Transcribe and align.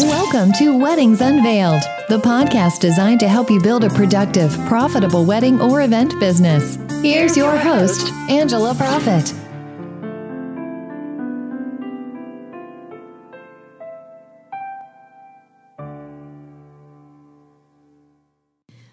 Welcome 0.00 0.52
to 0.54 0.76
Weddings 0.76 1.20
Unveiled, 1.20 1.82
the 2.08 2.18
podcast 2.18 2.80
designed 2.80 3.20
to 3.20 3.28
help 3.28 3.48
you 3.48 3.60
build 3.60 3.84
a 3.84 3.90
productive, 3.90 4.52
profitable 4.66 5.24
wedding 5.24 5.60
or 5.60 5.82
event 5.82 6.18
business. 6.18 6.76
Here's 7.00 7.36
your 7.36 7.56
host, 7.56 8.12
Angela 8.28 8.74
Proffitt. 8.74 9.36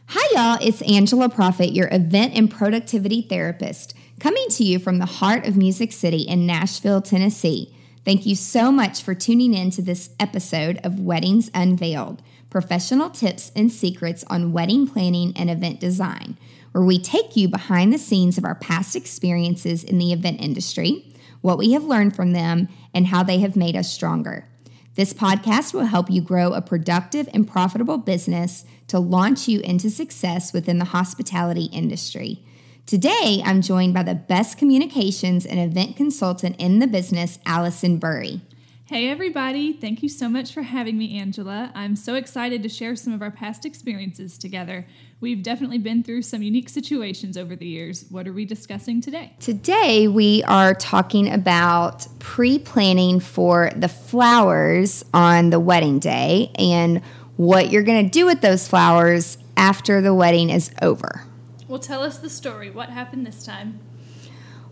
Hi, 0.10 0.28
y'all. 0.34 0.60
It's 0.62 0.84
Angela 0.84 1.30
Proffitt, 1.30 1.74
your 1.74 1.90
event 1.92 2.36
and 2.36 2.52
productivity 2.52 3.24
therapist, 3.24 3.96
coming 4.20 4.46
to 4.50 4.64
you 4.64 4.78
from 4.78 5.00
the 5.00 5.06
heart 5.06 5.48
of 5.48 5.58
Music 5.58 5.92
City 5.92 6.22
in 6.22 6.46
Nashville, 6.46 7.02
Tennessee. 7.02 7.74
Thank 8.08 8.26
you 8.26 8.36
so 8.36 8.72
much 8.72 9.04
for 9.04 9.14
tuning 9.14 9.54
in 9.54 9.70
to 9.72 9.82
this 9.82 10.12
episode 10.18 10.80
of 10.82 10.98
Weddings 10.98 11.52
Unveiled 11.54 12.22
professional 12.50 13.10
tips 13.10 13.52
and 13.54 13.70
secrets 13.70 14.24
on 14.30 14.54
wedding 14.54 14.88
planning 14.88 15.34
and 15.36 15.50
event 15.50 15.82
design, 15.82 16.38
where 16.72 16.86
we 16.86 17.00
take 17.00 17.36
you 17.36 17.50
behind 17.50 17.92
the 17.92 17.98
scenes 17.98 18.38
of 18.38 18.46
our 18.46 18.56
past 18.56 18.96
experiences 18.96 19.84
in 19.84 19.98
the 19.98 20.14
event 20.14 20.40
industry, 20.40 21.14
what 21.42 21.58
we 21.58 21.74
have 21.74 21.84
learned 21.84 22.16
from 22.16 22.32
them, 22.32 22.70
and 22.94 23.08
how 23.08 23.24
they 23.24 23.40
have 23.40 23.58
made 23.58 23.76
us 23.76 23.92
stronger. 23.92 24.48
This 24.96 25.14
podcast 25.14 25.74
will 25.74 25.88
help 25.88 26.10
you 26.10 26.22
grow 26.22 26.54
a 26.54 26.62
productive 26.62 27.28
and 27.34 27.46
profitable 27.46 27.98
business 27.98 28.64
to 28.88 29.00
launch 29.00 29.50
you 29.50 29.60
into 29.60 29.90
success 29.90 30.54
within 30.54 30.78
the 30.78 30.86
hospitality 30.86 31.66
industry. 31.74 32.42
Today, 32.88 33.42
I'm 33.44 33.62
joined 33.62 33.94
by 33.94 34.04
the 34.04 34.16
best 34.16 34.58
communications 34.58 35.46
and 35.46 35.60
event 35.60 35.98
consultant 35.98 36.56
in 36.58 36.80
the 36.80 36.88
business, 36.88 37.38
Allison 37.46 37.98
Burry. 37.98 38.40
Hey, 38.86 39.10
everybody. 39.10 39.74
Thank 39.74 40.02
you 40.02 40.08
so 40.08 40.30
much 40.30 40.54
for 40.54 40.62
having 40.62 40.98
me, 40.98 41.20
Angela. 41.20 41.70
I'm 41.76 41.98
so 41.98 42.16
excited 42.16 42.64
to 42.64 42.70
share 42.70 42.96
some 42.96 43.12
of 43.12 43.22
our 43.22 43.30
past 43.30 43.66
experiences 43.66 44.38
together. 44.38 44.88
We've 45.20 45.44
definitely 45.44 45.80
been 45.80 46.02
through 46.02 46.22
some 46.22 46.42
unique 46.42 46.70
situations 46.70 47.36
over 47.36 47.58
the 47.58 47.68
years. 47.68 48.06
What 48.10 48.26
are 48.26 48.32
we 48.32 48.46
discussing 48.46 49.02
today? 49.02 49.34
Today, 49.42 50.08
we 50.08 50.44
are 50.44 50.74
talking 50.74 51.30
about 51.30 52.08
pre 52.20 52.58
planning 52.58 53.20
for 53.20 53.70
the 53.76 53.90
flowers 53.90 55.04
on 55.14 55.50
the 55.50 55.60
wedding 55.60 56.00
day 56.00 56.54
and 56.58 57.02
what 57.36 57.70
you're 57.70 57.84
going 57.84 58.06
to 58.06 58.10
do 58.10 58.26
with 58.26 58.40
those 58.40 58.66
flowers 58.66 59.38
after 59.58 60.00
the 60.00 60.14
wedding 60.14 60.50
is 60.50 60.72
over. 60.82 61.27
Well, 61.68 61.80
tell 61.80 62.02
us 62.02 62.18
the 62.18 62.30
story. 62.30 62.70
What 62.70 62.90
happened 62.90 63.26
this 63.26 63.44
time? 63.44 63.80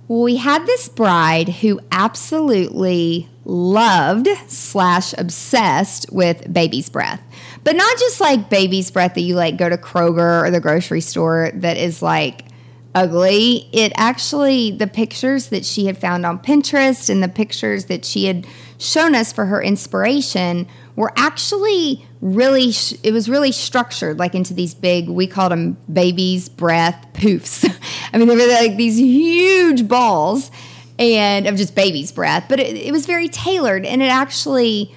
Well, 0.07 0.21
we 0.21 0.37
had 0.37 0.65
this 0.65 0.87
bride 0.87 1.49
who 1.49 1.81
absolutely 1.91 3.27
loved 3.43 4.27
slash 4.47 5.13
obsessed 5.17 6.11
with 6.11 6.51
baby's 6.53 6.89
breath. 6.89 7.21
But 7.63 7.75
not 7.75 7.97
just 7.97 8.21
like 8.21 8.49
baby's 8.49 8.91
breath 8.91 9.15
that 9.15 9.21
you 9.21 9.35
like 9.35 9.57
go 9.57 9.67
to 9.67 9.77
Kroger 9.77 10.43
or 10.43 10.51
the 10.51 10.59
grocery 10.59 11.01
store 11.01 11.51
that 11.55 11.77
is 11.77 12.01
like 12.01 12.45
ugly. 12.93 13.67
It 13.73 13.91
actually, 13.95 14.71
the 14.71 14.87
pictures 14.87 15.47
that 15.47 15.65
she 15.65 15.87
had 15.87 15.97
found 15.97 16.25
on 16.25 16.39
Pinterest 16.39 17.09
and 17.09 17.21
the 17.21 17.27
pictures 17.27 17.85
that 17.85 18.05
she 18.05 18.25
had 18.25 18.47
shown 18.77 19.15
us 19.15 19.31
for 19.31 19.45
her 19.45 19.61
inspiration 19.61 20.67
were 20.95 21.11
actually 21.15 22.05
really 22.21 22.71
it 23.03 23.11
was 23.11 23.29
really 23.29 23.51
structured 23.51 24.17
like 24.17 24.33
into 24.35 24.53
these 24.53 24.73
big 24.73 25.09
we 25.09 25.27
called 25.27 25.51
them 25.51 25.77
baby's 25.91 26.49
breath 26.49 27.05
poofs. 27.13 27.65
I 28.13 28.17
mean 28.17 28.27
they 28.27 28.35
were 28.35 28.47
like 28.47 28.77
these 28.77 28.97
huge 28.97 29.87
balls 29.87 30.51
and 30.97 31.47
of 31.47 31.55
just 31.55 31.75
baby's 31.75 32.11
breath 32.11 32.45
but 32.47 32.59
it, 32.59 32.75
it 32.75 32.91
was 32.91 33.05
very 33.05 33.27
tailored 33.27 33.85
and 33.85 34.01
it 34.01 34.11
actually 34.11 34.93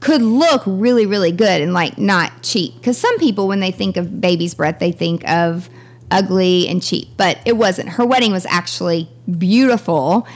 could 0.00 0.22
look 0.22 0.62
really 0.66 1.06
really 1.06 1.32
good 1.32 1.60
and 1.60 1.72
like 1.72 1.98
not 1.98 2.42
cheap. 2.42 2.74
Because 2.76 2.98
some 2.98 3.18
people 3.18 3.48
when 3.48 3.60
they 3.60 3.70
think 3.70 3.96
of 3.96 4.20
baby's 4.20 4.54
breath 4.54 4.78
they 4.78 4.92
think 4.92 5.26
of 5.28 5.68
ugly 6.10 6.68
and 6.68 6.82
cheap 6.82 7.08
but 7.16 7.38
it 7.44 7.56
wasn't. 7.56 7.88
Her 7.88 8.04
wedding 8.04 8.32
was 8.32 8.46
actually 8.46 9.10
beautiful 9.38 10.26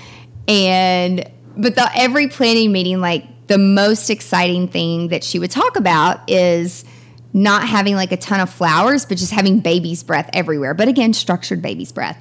and 0.48 1.30
but 1.60 1.75
the 1.75 1.91
every 1.94 2.28
planning 2.28 2.72
meeting 2.72 3.00
like 3.00 3.25
the 3.47 3.59
most 3.59 4.10
exciting 4.10 4.69
thing 4.69 5.09
that 5.09 5.25
she 5.25 5.38
would 5.38 5.50
talk 5.50 5.76
about 5.76 6.28
is 6.31 6.84
not 7.32 7.69
having 7.69 7.94
like 7.94 8.12
a 8.12 8.16
ton 8.16 8.41
of 8.41 8.50
flowers, 8.50 9.04
but 9.04 9.19
just 9.19 9.32
having 9.32 9.60
baby's 9.60 10.03
breath 10.03 10.31
everywhere. 10.32 10.75
But 10.75 10.88
again, 10.88 11.12
structured 11.12 11.62
baby's 11.62 11.93
breath. 11.93 12.19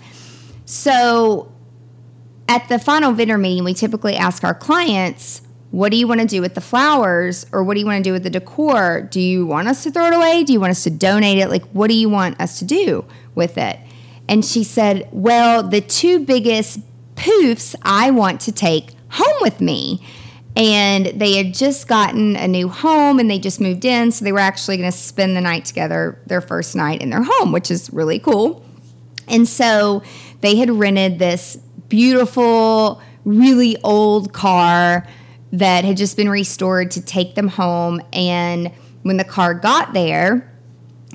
So 0.66 1.52
at 2.48 2.68
the 2.68 2.80
final 2.80 3.12
vendor 3.14 3.38
meeting, 3.38 3.64
we 3.64 3.74
typically 3.74 4.16
ask 4.16 4.44
our 4.44 4.54
clients, 4.54 5.42
what 5.72 5.92
do 5.92 5.98
you 5.98 6.08
want 6.08 6.20
to 6.22 6.28
do 6.28 6.42
with 6.42 6.56
the 6.56 6.62
flowers 6.62 7.46
or 7.52 7.64
what 7.64 7.76
do 7.76 7.80
you 7.80 7.86
want 7.86 8.04
to 8.04 8.08
do 8.08 8.12
with 8.12 8.24
the 8.24 8.30
decor? 8.30 9.08
Do 9.10 9.22
you 9.22 9.46
want 9.46 9.68
us 9.68 9.84
to 9.84 9.92
throw 9.92 10.08
it 10.08 10.14
away? 10.14 10.44
Do 10.44 10.54
you 10.54 10.60
want 10.60 10.72
us 10.72 10.84
to 10.84 10.90
donate 10.90 11.38
it? 11.38 11.50
Like, 11.50 11.64
what 11.68 11.90
do 11.90 11.96
you 11.96 12.10
want 12.10 12.42
us 12.42 12.60
to 12.60 12.66
do 12.66 13.06
with 13.36 13.58
it? 13.58 13.80
And 14.28 14.44
she 14.44 14.64
said, 14.64 15.08
Well, 15.12 15.64
the 15.64 15.82
two 15.82 16.20
biggest 16.20 16.80
poofs 17.16 17.76
I 17.84 18.12
want 18.12 18.42
to 18.42 18.52
take 18.52 18.92
home 19.10 19.38
with 19.42 19.62
me. 19.62 20.06
And 20.56 21.08
they 21.08 21.38
had 21.38 21.54
just 21.54 21.88
gotten 21.88 22.36
a 22.36 22.48
new 22.48 22.68
home 22.68 23.20
and 23.20 23.30
they 23.30 23.40
just 23.40 23.62
moved 23.62 23.86
in. 23.86 24.12
So 24.12 24.26
they 24.26 24.32
were 24.32 24.40
actually 24.40 24.78
going 24.78 24.92
to 24.92 24.98
spend 24.98 25.36
the 25.36 25.42
night 25.42 25.66
together 25.66 26.20
their 26.26 26.42
first 26.42 26.76
night 26.76 27.02
in 27.02 27.10
their 27.10 27.24
home 27.24 27.52
which 27.52 27.72
is 27.72 27.92
really 27.94 28.20
cool. 28.20 28.66
And 29.28 29.48
so 29.48 30.04
they 30.42 30.56
had 30.56 30.70
rented 30.70 31.20
this 31.20 31.58
beautiful 31.88 33.02
really 33.26 33.78
old 33.84 34.34
car 34.34 35.08
that 35.52 35.84
had 35.84 35.98
just 35.98 36.18
been 36.18 36.30
restored 36.30 36.92
to 36.92 37.02
take 37.02 37.36
them 37.36 37.48
home. 37.48 38.02
And 38.12 38.72
when 39.04 39.18
the 39.18 39.24
car 39.24 39.54
got 39.54 39.94
there 39.94 40.52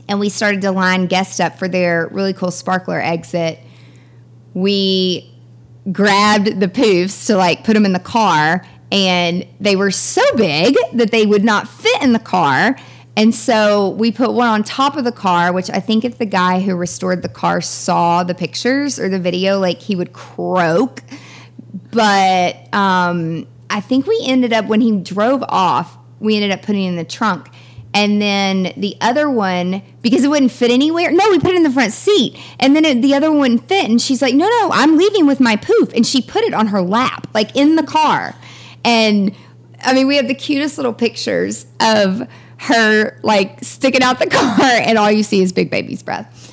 and 0.08 0.20
we 0.20 0.28
started 0.28 0.60
to 0.62 0.70
line 0.70 1.06
guests 1.06 1.40
up 1.40 1.58
for 1.58 1.68
their 1.68 2.08
really 2.08 2.32
cool 2.32 2.50
sparkler 2.50 3.00
exit 3.00 3.58
we 4.54 5.33
grabbed 5.92 6.60
the 6.60 6.68
poofs 6.68 7.26
to 7.26 7.36
like 7.36 7.64
put 7.64 7.74
them 7.74 7.84
in 7.84 7.92
the 7.92 7.98
car 7.98 8.64
and 8.90 9.46
they 9.60 9.76
were 9.76 9.90
so 9.90 10.22
big 10.36 10.76
that 10.92 11.10
they 11.10 11.26
would 11.26 11.44
not 11.44 11.68
fit 11.68 12.02
in 12.02 12.12
the 12.12 12.18
car. 12.18 12.76
And 13.16 13.34
so 13.34 13.90
we 13.90 14.10
put 14.12 14.32
one 14.32 14.48
on 14.48 14.62
top 14.62 14.96
of 14.96 15.04
the 15.04 15.12
car, 15.12 15.52
which 15.52 15.70
I 15.70 15.80
think 15.80 16.04
if 16.04 16.18
the 16.18 16.26
guy 16.26 16.60
who 16.60 16.74
restored 16.74 17.22
the 17.22 17.28
car 17.28 17.60
saw 17.60 18.24
the 18.24 18.34
pictures 18.34 18.98
or 18.98 19.08
the 19.08 19.18
video, 19.18 19.58
like 19.58 19.80
he 19.80 19.94
would 19.94 20.12
croak. 20.12 21.02
But 21.90 22.72
um, 22.74 23.46
I 23.70 23.80
think 23.80 24.06
we 24.06 24.20
ended 24.24 24.52
up, 24.52 24.66
when 24.66 24.80
he 24.80 24.96
drove 24.96 25.42
off, 25.48 25.96
we 26.20 26.36
ended 26.36 26.50
up 26.50 26.62
putting 26.62 26.84
in 26.84 26.96
the 26.96 27.04
trunk. 27.04 27.48
And 27.94 28.20
then 28.20 28.72
the 28.76 28.96
other 29.00 29.30
one, 29.30 29.80
because 30.02 30.24
it 30.24 30.28
wouldn't 30.28 30.50
fit 30.50 30.72
anywhere, 30.72 31.12
no, 31.12 31.30
we 31.30 31.38
put 31.38 31.52
it 31.52 31.56
in 31.56 31.62
the 31.62 31.70
front 31.70 31.92
seat. 31.92 32.36
And 32.58 32.74
then 32.74 32.84
it, 32.84 33.00
the 33.00 33.14
other 33.14 33.30
one 33.30 33.38
wouldn't 33.38 33.68
fit. 33.68 33.88
And 33.88 34.02
she's 34.02 34.20
like, 34.20 34.34
no, 34.34 34.48
no, 34.48 34.70
I'm 34.72 34.98
leaving 34.98 35.26
with 35.26 35.38
my 35.38 35.54
poof. 35.54 35.92
And 35.94 36.04
she 36.04 36.20
put 36.20 36.42
it 36.42 36.52
on 36.52 36.66
her 36.66 36.82
lap, 36.82 37.28
like 37.32 37.54
in 37.54 37.76
the 37.76 37.84
car. 37.84 38.34
And 38.84 39.34
I 39.84 39.94
mean, 39.94 40.08
we 40.08 40.16
have 40.16 40.26
the 40.26 40.34
cutest 40.34 40.76
little 40.76 40.92
pictures 40.92 41.66
of 41.80 42.28
her 42.58 43.18
like 43.22 43.62
sticking 43.62 44.02
out 44.02 44.18
the 44.18 44.26
car, 44.30 44.60
and 44.60 44.98
all 44.98 45.10
you 45.10 45.22
see 45.22 45.40
is 45.40 45.52
Big 45.52 45.70
Baby's 45.70 46.02
breath. 46.02 46.52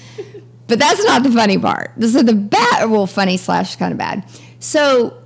But 0.68 0.80
that's 0.80 1.04
not 1.04 1.24
the 1.24 1.32
funny 1.32 1.58
part. 1.58 1.92
This 1.98 2.16
is 2.16 2.24
the 2.24 2.34
bad, 2.34 2.86
well, 2.86 3.08
funny 3.08 3.36
slash 3.36 3.76
kind 3.76 3.92
of 3.92 3.98
bad. 3.98 4.24
So 4.60 5.21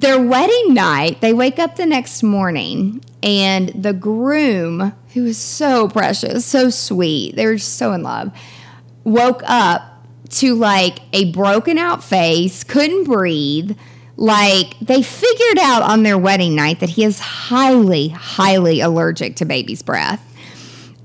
their 0.00 0.20
wedding 0.20 0.72
night, 0.72 1.20
they 1.20 1.34
wake 1.34 1.58
up 1.58 1.76
the 1.76 1.84
next 1.84 2.22
morning, 2.22 3.04
and 3.22 3.68
the 3.68 3.92
groom, 3.92 4.94
who 5.12 5.26
is 5.26 5.36
so 5.36 5.88
precious, 5.88 6.46
so 6.46 6.70
sweet, 6.70 7.36
they 7.36 7.44
were 7.44 7.56
just 7.56 7.76
so 7.76 7.92
in 7.92 8.02
love, 8.02 8.32
woke 9.04 9.42
up 9.44 9.82
to 10.30 10.54
like 10.54 11.00
a 11.12 11.30
broken 11.32 11.76
out 11.76 12.02
face, 12.02 12.64
couldn't 12.64 13.04
breathe 13.04 13.76
like 14.16 14.78
they 14.80 15.02
figured 15.02 15.58
out 15.58 15.82
on 15.82 16.02
their 16.02 16.16
wedding 16.16 16.54
night 16.54 16.80
that 16.80 16.90
he 16.90 17.04
is 17.04 17.18
highly, 17.18 18.08
highly 18.08 18.80
allergic 18.80 19.36
to 19.36 19.44
baby's 19.44 19.82
breath. 19.82 20.24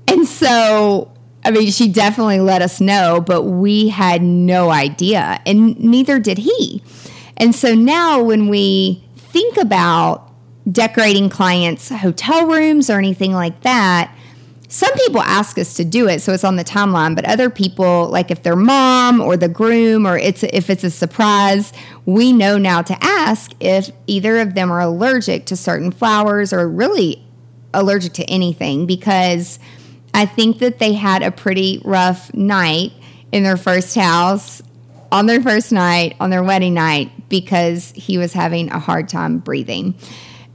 And 0.08 0.26
so, 0.26 1.12
I 1.44 1.50
mean, 1.50 1.70
she 1.70 1.88
definitely 1.88 2.40
let 2.40 2.62
us 2.62 2.80
know, 2.80 3.20
but 3.20 3.42
we 3.42 3.88
had 3.88 4.22
no 4.22 4.70
idea, 4.70 5.40
and 5.44 5.78
neither 5.78 6.18
did 6.18 6.38
he. 6.38 6.82
And 7.36 7.54
so 7.54 7.74
now, 7.74 8.22
when 8.22 8.48
we 8.48 9.04
think 9.16 9.56
about 9.56 10.32
decorating 10.70 11.28
clients' 11.28 11.88
hotel 11.88 12.46
rooms 12.46 12.90
or 12.90 12.98
anything 12.98 13.32
like 13.32 13.60
that, 13.62 14.16
some 14.68 14.92
people 14.94 15.20
ask 15.20 15.58
us 15.58 15.74
to 15.74 15.84
do 15.84 16.08
it 16.08 16.20
so 16.20 16.32
it's 16.32 16.44
on 16.44 16.56
the 16.56 16.64
timeline 16.64 17.14
but 17.14 17.24
other 17.24 17.48
people 17.48 18.08
like 18.08 18.30
if 18.30 18.42
their 18.42 18.56
mom 18.56 19.20
or 19.20 19.36
the 19.36 19.48
groom 19.48 20.06
or 20.06 20.18
it's 20.18 20.42
if 20.42 20.68
it's 20.70 20.84
a 20.84 20.90
surprise 20.90 21.72
we 22.04 22.32
know 22.32 22.58
now 22.58 22.82
to 22.82 22.96
ask 23.00 23.52
if 23.60 23.90
either 24.06 24.38
of 24.38 24.54
them 24.54 24.70
are 24.70 24.80
allergic 24.80 25.46
to 25.46 25.56
certain 25.56 25.90
flowers 25.90 26.52
or 26.52 26.68
really 26.68 27.24
allergic 27.74 28.12
to 28.12 28.24
anything 28.24 28.86
because 28.86 29.58
i 30.14 30.26
think 30.26 30.58
that 30.58 30.78
they 30.78 30.92
had 30.92 31.22
a 31.22 31.30
pretty 31.30 31.80
rough 31.84 32.32
night 32.34 32.92
in 33.30 33.44
their 33.44 33.56
first 33.56 33.94
house 33.94 34.62
on 35.12 35.26
their 35.26 35.40
first 35.40 35.72
night 35.72 36.16
on 36.20 36.30
their 36.30 36.42
wedding 36.42 36.74
night 36.74 37.10
because 37.28 37.92
he 37.96 38.18
was 38.18 38.32
having 38.32 38.70
a 38.70 38.78
hard 38.78 39.08
time 39.08 39.38
breathing 39.38 39.94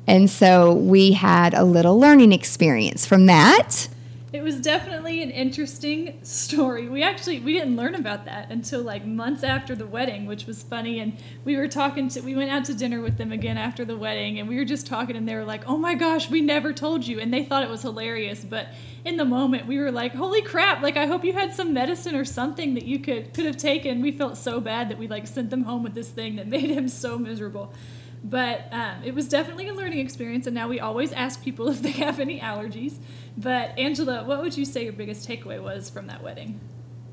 And 0.07 0.30
so 0.30 0.74
we 0.74 1.12
had 1.13 1.53
a 1.53 1.63
little 1.63 2.00
learning 2.00 2.33
experience 2.33 3.06
from 3.06 3.27
that. 3.27 3.88
It 4.33 4.44
was 4.44 4.62
definitely 4.62 5.22
an 5.22 5.30
interesting 5.30 6.18
story. 6.24 6.88
We 6.88 7.04
actually 7.04 7.42
we 7.42 7.51
didn't 7.51 7.75
learn 7.75 7.95
about 7.95 8.24
that 8.25 8.50
until 8.50 8.81
like 8.81 9.06
months 9.06 9.44
after 9.44 9.75
the 9.75 9.86
wedding, 9.86 10.25
which 10.25 10.45
was 10.45 10.63
funny. 10.63 11.01
And 11.01 11.18
we 11.44 11.57
were 11.57 11.68
talking 11.68 12.07
to 12.10 12.22
we 12.22 12.33
went 12.33 12.50
out 12.50 12.63
to 12.66 12.74
dinner 12.74 13.01
with 13.01 13.18
them 13.18 13.33
again 13.33 13.57
after 13.57 13.83
the 13.83 13.98
wedding, 13.98 14.39
and 14.39 14.48
we 14.48 14.56
were 14.56 14.63
just 14.63 14.88
talking, 14.88 15.18
and 15.18 15.28
they 15.28 15.36
were 15.36 15.44
like, 15.44 15.68
"Oh 15.68 15.78
my 15.78 15.95
gosh, 15.95 16.30
we 16.30 16.39
never 16.39 16.72
told 16.72 17.06
you," 17.06 17.19
and 17.19 17.33
they 17.33 17.44
thought 17.44 17.63
it 17.63 17.69
was 17.69 17.81
hilarious. 17.81 18.45
But 18.45 18.68
in 19.04 19.18
the 19.18 19.25
moment, 19.25 19.68
we 19.68 19.78
were 19.80 19.92
like, 19.92 20.16
"Holy 20.16 20.42
crap! 20.42 20.81
Like 20.81 20.95
I 20.95 21.07
hope 21.07 21.25
you 21.25 21.33
had 21.33 21.54
some 21.54 21.74
medicine 21.74 22.16
or 22.16 22.24
something 22.24 22.74
that 22.75 22.86
you 22.86 23.00
could 23.00 23.33
could 23.33 23.45
have 23.45 23.57
taken." 23.57 24.01
We 24.01 24.13
felt 24.13 24.38
so 24.38 24.62
bad 24.62 24.88
that 24.92 24.98
we 24.98 25.10
like 25.10 25.28
sent 25.28 25.50
them 25.50 25.63
home 25.63 25.83
with 25.83 25.94
this 25.94 26.10
thing 26.10 26.38
that 26.38 26.48
made 26.57 26.69
him 26.69 26.88
so 26.88 27.18
miserable. 27.18 27.74
But 28.23 28.68
um, 28.71 29.03
it 29.03 29.15
was 29.15 29.27
definitely 29.27 29.68
a 29.68 29.73
learning 29.73 30.00
experience, 30.00 30.45
and 30.45 30.53
now 30.53 30.68
we 30.68 30.79
always 30.79 31.12
ask 31.12 31.44
people 31.44 31.69
if 31.69 31.81
they 31.81 31.91
have 31.91 32.19
any 32.19 32.39
allergies. 32.39 32.97
But 33.38 33.77
Angela, 33.77 34.23
what 34.23 34.41
would 34.41 34.57
you 34.57 34.65
say 34.65 34.83
your 34.83 34.94
biggest 34.94 35.27
takeaway 35.27 35.62
was 35.62 35.89
from 35.89 36.07
that 36.07 36.21
wedding? 36.21 36.59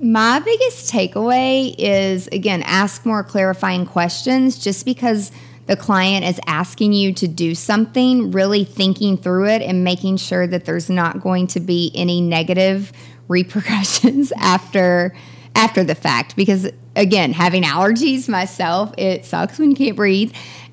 My 0.01 0.39
biggest 0.39 0.93
takeaway 0.93 1.75
is 1.77 2.29
again, 2.29 2.63
ask 2.63 3.05
more 3.05 3.25
clarifying 3.25 3.85
questions 3.85 4.59
just 4.59 4.85
because 4.85 5.33
the 5.67 5.77
client 5.77 6.25
is 6.25 6.41
asking 6.47 6.93
you 6.93 7.13
to 7.15 7.29
do 7.29 7.55
something, 7.55 8.31
really 8.31 8.65
thinking 8.65 9.17
through 9.17 9.49
it 9.49 9.61
and 9.61 9.85
making 9.85 10.17
sure 10.17 10.47
that 10.47 10.65
there's 10.65 10.89
not 10.89 11.21
going 11.21 11.47
to 11.49 11.61
be 11.61 11.91
any 11.95 12.21
negative 12.21 12.93
repercussions 13.29 14.33
after 14.39 15.15
after 15.55 15.83
the 15.83 15.95
fact 15.95 16.37
because 16.37 16.71
again 16.95 17.33
having 17.33 17.65
allergies 17.65 18.29
myself 18.29 18.95
it 18.97 19.25
sucks 19.25 19.59
when 19.59 19.71
you 19.71 19.77
can't 19.77 19.97
breathe 19.97 20.33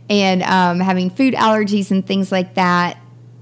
and 0.10 0.44
um, 0.44 0.80
having 0.80 1.10
food 1.10 1.34
allergies 1.34 1.92
and 1.92 2.06
things 2.06 2.32
like 2.32 2.56
that 2.56 2.98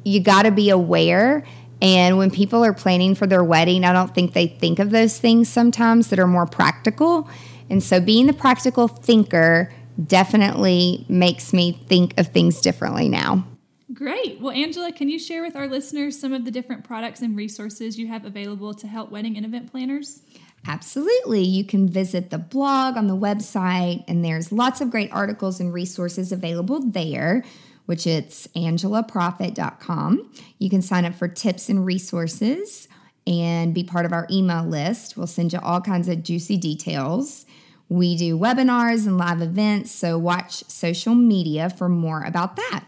you 0.06 0.20
got 0.20 0.44
to 0.44 0.52
be 0.52 0.70
aware 0.70 1.44
and 1.84 2.18
when 2.18 2.32
people 2.32 2.64
are 2.64 2.74
planning 2.74 3.14
for 3.14 3.28
their 3.28 3.44
wedding, 3.44 3.84
I 3.84 3.92
don't 3.92 4.16
think 4.16 4.32
they 4.32 4.48
think 4.48 4.80
of 4.80 4.92
those 4.92 5.20
things 5.20 5.50
sometimes 5.50 6.08
that 6.10 6.18
are 6.18 6.28
more 6.28 6.46
practical. 6.46 7.30
And 7.70 7.84
so 7.84 8.00
being 8.00 8.26
the 8.26 8.34
practical 8.34 8.88
thinker 8.88 9.70
definitely 10.08 11.06
makes 11.10 11.52
me 11.52 11.84
think 11.90 12.18
of 12.18 12.28
things 12.28 12.62
differently 12.62 13.10
now. 13.10 13.46
Great. 13.94 14.40
Well, 14.40 14.52
Angela, 14.52 14.94
can 14.94 15.10
you 15.10 15.20
share 15.20 15.44
with 15.44 15.58
our 15.58 15.68
listeners 15.68 16.18
some 16.18 16.32
of 16.32 16.46
the 16.46 16.52
different 16.52 16.86
products 16.86 17.22
and 17.22 17.36
resources 17.36 18.00
you 18.00 18.08
have 18.08 18.24
available 18.24 18.74
to 18.76 18.88
help 18.88 19.12
wedding 19.12 19.36
and 19.36 19.46
event 19.46 19.70
planners? 19.70 20.22
Absolutely. 20.66 21.44
You 21.44 21.66
can 21.66 21.90
visit 21.90 22.30
the 22.30 22.38
blog 22.38 22.96
on 22.96 23.08
the 23.08 23.18
website, 23.18 24.04
and 24.08 24.24
there's 24.24 24.52
lots 24.52 24.80
of 24.80 24.90
great 24.90 25.12
articles 25.12 25.60
and 25.60 25.74
resources 25.74 26.32
available 26.32 26.80
there 26.80 27.44
which 27.86 28.08
it's 28.08 28.48
angelaproffitt.com. 28.56 30.32
You 30.60 30.70
can 30.70 30.82
sign 30.82 31.06
up 31.06 31.16
for 31.16 31.28
tips 31.28 31.70
and 31.70 31.86
resources 31.86 32.88
and 33.26 33.74
be 33.74 33.84
part 33.84 34.06
of 34.06 34.14
our 34.14 34.28
email 34.30 34.64
list. 34.64 35.18
We'll 35.18 35.28
send 35.28 35.54
you 35.54 35.60
all 35.62 35.82
kinds 35.82 36.08
of 36.08 36.24
juicy 36.24 36.58
details. 36.58 37.46
We 37.90 38.16
do 38.16 38.38
webinars 38.38 39.06
and 39.06 39.18
live 39.18 39.42
events, 39.42 39.92
so 39.92 40.18
watch 40.18 40.64
social 40.68 41.16
media 41.16 41.70
for 41.70 41.90
more 41.90 42.24
about 42.24 42.56
that. 42.56 42.86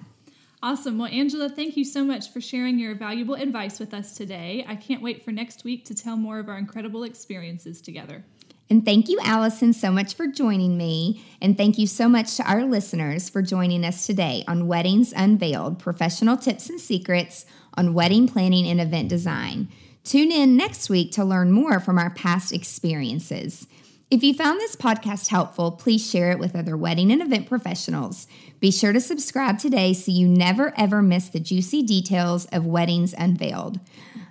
Awesome. 0.64 0.98
Well, 0.98 1.10
Angela, 1.10 1.50
thank 1.50 1.78
you 1.78 1.86
so 1.86 2.04
much 2.04 2.32
for 2.32 2.42
sharing 2.42 2.80
your 2.80 2.96
valuable 2.96 3.36
advice 3.36 3.80
with 3.80 3.94
us 3.94 4.16
today. 4.16 4.66
I 4.68 4.76
can't 4.76 5.02
wait 5.02 5.24
for 5.24 5.32
next 5.32 5.64
week 5.64 5.86
to 5.86 5.96
tell 5.96 6.18
more 6.18 6.40
of 6.40 6.50
our 6.50 6.58
incredible 6.58 7.04
experiences 7.04 7.82
together. 7.82 8.24
And 8.68 8.84
thank 8.84 9.10
you, 9.10 9.20
Allison, 9.24 9.74
so 9.74 9.92
much 9.92 10.16
for 10.16 10.26
joining 10.26 10.76
me. 10.76 11.24
And 11.40 11.56
thank 11.56 11.78
you 11.78 11.86
so 11.86 12.10
much 12.10 12.36
to 12.38 12.50
our 12.50 12.64
listeners 12.64 13.30
for 13.30 13.44
joining 13.44 13.86
us 13.86 14.08
today 14.08 14.44
on 14.48 14.68
Weddings 14.68 15.14
Unveiled 15.16 15.78
Professional 15.78 16.36
Tips 16.36 16.68
and 16.70 16.80
Secrets 16.80 17.46
on 17.76 17.94
Wedding 17.94 18.28
Planning 18.28 18.68
and 18.68 18.82
Event 18.82 19.10
Design. 19.10 19.68
Tune 20.04 20.32
in 20.32 20.58
next 20.58 20.90
week 20.90 21.12
to 21.12 21.24
learn 21.24 21.52
more 21.52 21.80
from 21.80 22.00
our 22.00 22.10
past 22.10 22.52
experiences. 22.52 23.68
If 24.12 24.24
you 24.24 24.36
found 24.36 24.60
this 24.60 24.76
podcast 24.76 25.30
helpful, 25.30 25.72
please 25.72 26.08
share 26.08 26.30
it 26.30 26.38
with 26.38 26.56
other 26.56 26.78
wedding 26.78 27.12
and 27.12 27.24
event 27.24 27.50
professionals. 27.50 28.28
Be 28.60 28.70
sure 28.70 28.94
to 28.94 29.02
subscribe 29.02 29.58
today 29.58 29.94
so 29.94 30.12
you 30.12 30.28
never 30.28 30.74
ever 30.78 31.02
miss 31.02 31.30
the 31.30 31.40
juicy 31.40 31.82
details 31.82 32.46
of 32.52 32.68
Weddings 32.68 33.16
Unveiled. 33.18 33.80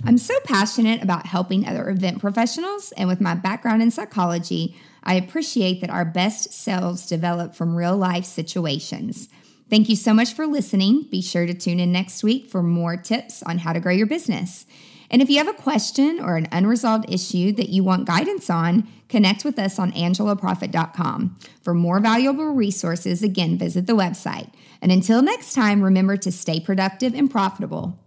I'm 0.04 0.16
so 0.16 0.38
passionate 0.44 1.02
about 1.02 1.26
helping 1.26 1.66
other 1.66 1.88
event 1.88 2.20
professionals, 2.20 2.92
and 2.96 3.08
with 3.08 3.20
my 3.20 3.34
background 3.34 3.82
in 3.82 3.90
psychology, 3.90 4.76
I 5.02 5.14
appreciate 5.14 5.80
that 5.80 5.90
our 5.90 6.04
best 6.04 6.52
selves 6.52 7.08
develop 7.08 7.56
from 7.56 7.74
real 7.74 7.96
life 7.96 8.26
situations. 8.26 9.28
Thank 9.70 9.88
you 9.88 9.96
so 9.96 10.14
much 10.14 10.34
for 10.34 10.46
listening. 10.46 11.08
Be 11.10 11.20
sure 11.20 11.46
to 11.46 11.54
tune 11.54 11.80
in 11.80 11.90
next 11.90 12.22
week 12.22 12.46
for 12.46 12.62
more 12.62 12.96
tips 12.96 13.42
on 13.42 13.58
how 13.58 13.72
to 13.72 13.80
grow 13.80 13.92
your 13.92 14.06
business. 14.06 14.66
And 15.10 15.22
if 15.22 15.30
you 15.30 15.38
have 15.38 15.48
a 15.48 15.52
question 15.52 16.20
or 16.20 16.36
an 16.36 16.48
unresolved 16.50 17.10
issue 17.12 17.52
that 17.52 17.68
you 17.68 17.84
want 17.84 18.06
guidance 18.06 18.50
on, 18.50 18.88
connect 19.08 19.44
with 19.44 19.58
us 19.58 19.78
on 19.78 19.92
angelaproffitt.com. 19.92 21.38
For 21.62 21.74
more 21.74 22.00
valuable 22.00 22.50
resources, 22.50 23.22
again, 23.22 23.58
visit 23.58 23.86
the 23.86 23.94
website. 23.94 24.50
And 24.82 24.90
until 24.90 25.22
next 25.22 25.54
time, 25.54 25.82
remember 25.82 26.16
to 26.16 26.32
stay 26.32 26.60
productive 26.60 27.14
and 27.14 27.30
profitable. 27.30 27.98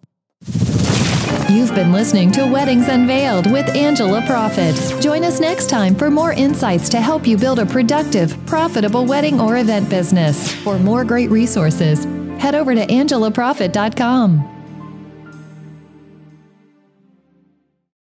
You've 1.49 1.73
been 1.73 1.93
listening 1.93 2.31
to 2.33 2.45
Weddings 2.45 2.89
Unveiled 2.89 3.49
with 3.51 3.73
Angela 3.73 4.21
Proffitt. 4.21 5.01
Join 5.01 5.23
us 5.23 5.39
next 5.39 5.69
time 5.69 5.95
for 5.95 6.11
more 6.11 6.33
insights 6.33 6.89
to 6.89 6.99
help 6.99 7.25
you 7.25 7.37
build 7.37 7.59
a 7.59 7.65
productive, 7.65 8.37
profitable 8.45 9.05
wedding 9.05 9.39
or 9.39 9.57
event 9.57 9.89
business. 9.89 10.53
For 10.55 10.77
more 10.77 11.05
great 11.05 11.31
resources, 11.31 12.03
head 12.39 12.53
over 12.53 12.75
to 12.75 12.85
angelaproffitt.com. 12.85 14.56